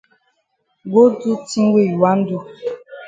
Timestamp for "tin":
1.49-1.65